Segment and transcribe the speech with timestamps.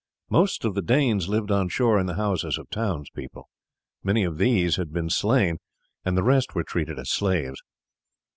[0.31, 3.47] Most of the Danes lived on shore in the houses of the townspeople.
[4.03, 5.59] Many of these had been slain,
[6.03, 7.61] and the rest were treated as slaves.